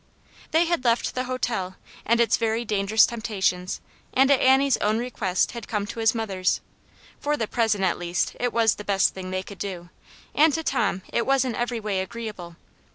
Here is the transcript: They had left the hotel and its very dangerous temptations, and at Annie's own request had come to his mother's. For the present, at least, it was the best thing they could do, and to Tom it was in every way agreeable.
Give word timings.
They 0.49 0.65
had 0.65 0.83
left 0.83 1.13
the 1.13 1.25
hotel 1.25 1.75
and 2.07 2.19
its 2.19 2.37
very 2.37 2.65
dangerous 2.65 3.05
temptations, 3.05 3.81
and 4.15 4.31
at 4.31 4.39
Annie's 4.39 4.77
own 4.77 4.97
request 4.97 5.51
had 5.51 5.67
come 5.67 5.85
to 5.85 5.99
his 5.99 6.15
mother's. 6.15 6.59
For 7.19 7.37
the 7.37 7.47
present, 7.47 7.83
at 7.83 7.99
least, 7.99 8.35
it 8.39 8.51
was 8.51 8.73
the 8.77 8.83
best 8.83 9.13
thing 9.13 9.29
they 9.29 9.43
could 9.43 9.59
do, 9.59 9.91
and 10.33 10.51
to 10.53 10.63
Tom 10.63 11.03
it 11.13 11.27
was 11.27 11.45
in 11.45 11.53
every 11.53 11.79
way 11.79 11.99
agreeable. 12.01 12.55